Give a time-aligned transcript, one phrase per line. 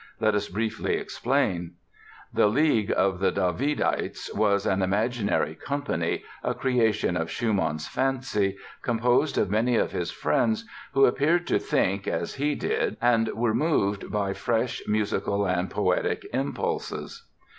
[0.19, 1.75] Let us briefly explain:
[2.33, 9.37] The "League of the Davidites" was an imaginary company, a creation of Schumann's fancy, composed
[9.37, 14.11] of many of his friends who appeared to think as he did and were moved
[14.11, 17.27] by fresh musical and poetic impulses.